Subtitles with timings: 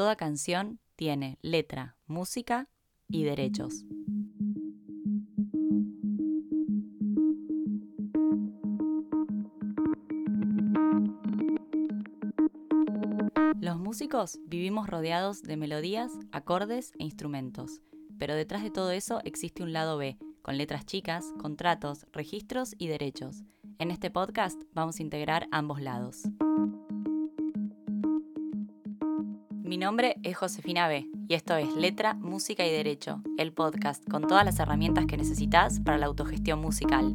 [0.00, 2.70] toda canción tiene letra, música
[3.06, 3.84] y derechos.
[13.60, 17.82] Los músicos vivimos rodeados de melodías, acordes e instrumentos,
[18.18, 22.86] pero detrás de todo eso existe un lado B, con letras chicas, contratos, registros y
[22.86, 23.42] derechos.
[23.78, 26.22] En este podcast vamos a integrar ambos lados.
[29.70, 34.26] Mi nombre es Josefina B y esto es Letra, Música y Derecho, el podcast con
[34.26, 37.14] todas las herramientas que necesitas para la autogestión musical.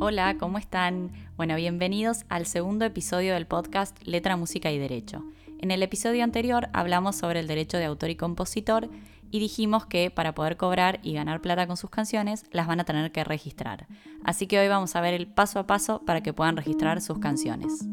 [0.00, 1.12] Hola, ¿cómo están?
[1.36, 5.22] Bueno, bienvenidos al segundo episodio del podcast Letra, Música y Derecho.
[5.60, 8.90] En el episodio anterior hablamos sobre el derecho de autor y compositor
[9.34, 12.84] y dijimos que para poder cobrar y ganar plata con sus canciones las van a
[12.84, 13.88] tener que registrar.
[14.22, 17.18] Así que hoy vamos a ver el paso a paso para que puedan registrar sus
[17.18, 17.84] canciones.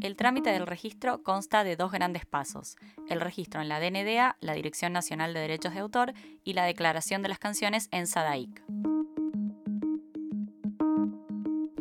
[0.00, 2.74] El trámite del registro consta de dos grandes pasos,
[3.08, 7.22] el registro en la DNDA, la Dirección Nacional de Derechos de Autor, y la declaración
[7.22, 8.91] de las canciones en SADAIC.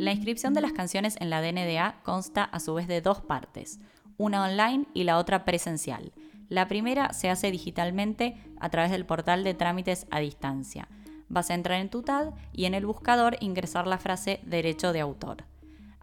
[0.02, 3.80] La inscripción de las canciones en la DNDA consta a su vez de dos partes,
[4.18, 6.12] una online y la otra presencial.
[6.50, 10.88] La primera se hace digitalmente a través del portal de trámites a distancia.
[11.30, 15.02] Vas a entrar en tu TAD y en el buscador ingresar la frase derecho de
[15.02, 15.44] autor.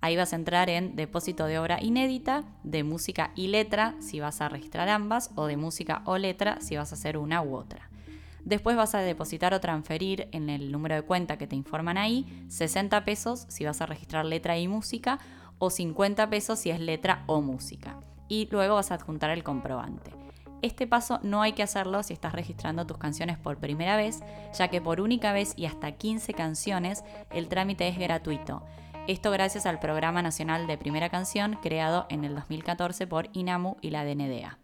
[0.01, 4.41] Ahí vas a entrar en depósito de obra inédita, de música y letra si vas
[4.41, 7.88] a registrar ambas, o de música o letra si vas a hacer una u otra.
[8.45, 12.45] Después vas a depositar o transferir en el número de cuenta que te informan ahí
[12.49, 15.19] 60 pesos si vas a registrar letra y música
[15.59, 17.99] o 50 pesos si es letra o música.
[18.29, 20.13] Y luego vas a adjuntar el comprobante.
[20.61, 24.21] Este paso no hay que hacerlo si estás registrando tus canciones por primera vez,
[24.57, 28.65] ya que por única vez y hasta 15 canciones el trámite es gratuito.
[29.07, 33.91] Esto gracias al Programa Nacional de Primera Canción creado en el 2014 por INAMU y
[33.91, 34.59] la DNDA.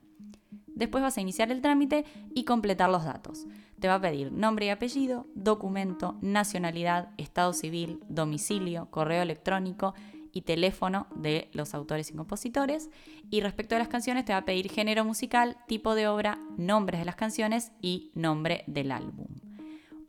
[0.75, 2.05] Después vas a iniciar el trámite
[2.35, 3.47] y completar los datos.
[3.81, 9.95] Te va a pedir nombre y apellido, documento, nacionalidad, estado civil, domicilio, correo electrónico
[10.33, 12.91] y teléfono de los autores y compositores.
[13.31, 17.01] Y respecto a las canciones te va a pedir género musical, tipo de obra, nombres
[17.01, 19.29] de las canciones y nombre del álbum.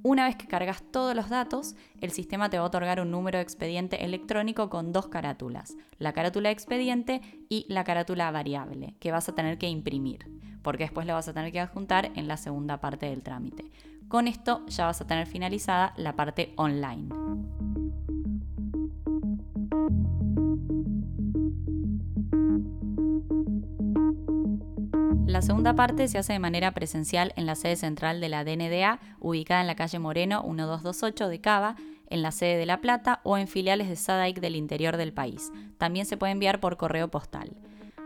[0.07, 3.39] Una vez que cargas todos los datos, el sistema te va a otorgar un número
[3.39, 9.29] de expediente electrónico con dos carátulas, la carátula expediente y la carátula variable, que vas
[9.29, 10.29] a tener que imprimir,
[10.61, 13.71] porque después la vas a tener que adjuntar en la segunda parte del trámite.
[14.07, 17.24] Con esto ya vas a tener finalizada la parte online.
[25.35, 29.01] La segunda parte se hace de manera presencial en la sede central de la DNDA,
[29.19, 31.75] ubicada en la calle Moreno 1228 de Cava,
[32.09, 35.51] en la sede de La Plata o en filiales de SADAIC del interior del país.
[35.77, 37.51] También se puede enviar por correo postal.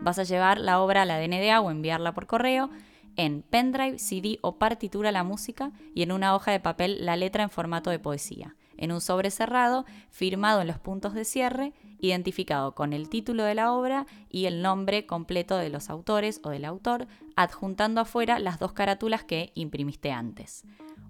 [0.00, 2.68] Vas a llevar la obra a la DNDA o enviarla por correo
[3.14, 7.44] en pendrive, CD o partitura la música y en una hoja de papel la letra
[7.44, 12.74] en formato de poesía en un sobre cerrado, firmado en los puntos de cierre, identificado
[12.74, 16.64] con el título de la obra y el nombre completo de los autores o del
[16.64, 17.06] autor,
[17.36, 20.64] adjuntando afuera las dos carátulas que imprimiste antes.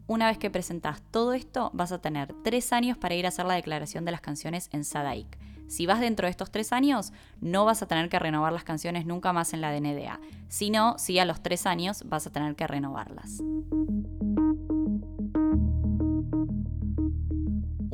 [0.06, 3.47] Una vez que presentas todo esto, vas a tener tres años para ir a hacer
[3.47, 5.39] la declaración de las canciones en SADAIC.
[5.69, 9.06] Si vas dentro de estos tres años, no vas a tener que renovar las canciones
[9.06, 10.19] nunca más en la DNDA.
[10.49, 13.41] Si no, si a los tres años vas a tener que renovarlas.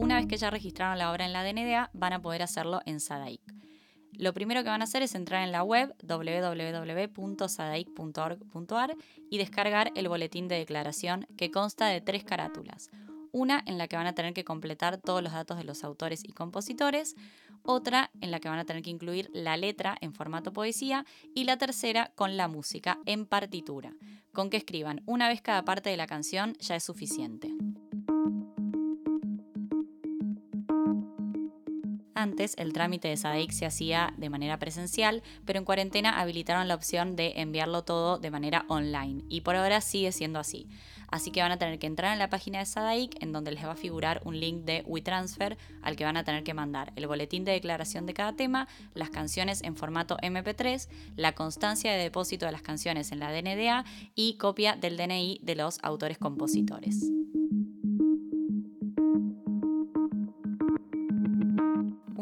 [0.06, 3.00] Una vez que ya registraron la obra en la DNDA, van a poder hacerlo en
[3.00, 3.40] SADAIC.
[4.12, 8.96] Lo primero que van a hacer es entrar en la web www.sadaic.org.ar
[9.28, 12.88] y descargar el boletín de declaración que consta de tres carátulas.
[13.32, 16.22] Una en la que van a tener que completar todos los datos de los autores
[16.22, 17.16] y compositores,
[17.64, 21.42] otra en la que van a tener que incluir la letra en formato poesía y
[21.42, 23.92] la tercera con la música en partitura.
[24.32, 27.50] Con que escriban una vez cada parte de la canción ya es suficiente.
[32.16, 36.74] Antes el trámite de SADIC se hacía de manera presencial, pero en cuarentena habilitaron la
[36.74, 40.66] opción de enviarlo todo de manera online y por ahora sigue siendo así.
[41.08, 43.62] Así que van a tener que entrar en la página de SADAIC en donde les
[43.66, 47.06] va a figurar un link de WeTransfer al que van a tener que mandar el
[47.06, 52.46] boletín de declaración de cada tema, las canciones en formato MP3, la constancia de depósito
[52.46, 53.84] de las canciones en la DNDA
[54.14, 57.10] y copia del DNI de los autores compositores.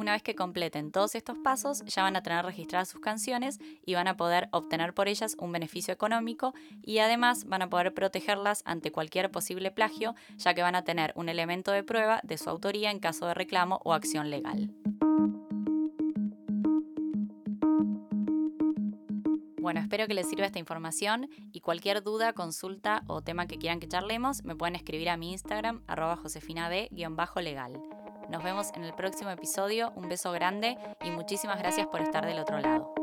[0.05, 3.95] Una vez que completen todos estos pasos, ya van a tener registradas sus canciones y
[3.95, 6.53] van a poder obtener por ellas un beneficio económico
[6.83, 11.15] y además van a poder protegerlas ante cualquier posible plagio, ya que van a tener
[11.17, 14.75] un elemento de prueba de su autoría en caso de reclamo o acción legal.
[19.59, 23.81] Bueno, espero que les sirva esta información y cualquier duda, consulta o tema que quieran
[23.81, 28.04] que charlemos, me pueden escribir a mi Instagram, arroba josefinab-legal.
[28.29, 32.39] Nos vemos en el próximo episodio, un beso grande y muchísimas gracias por estar del
[32.39, 32.94] otro lado.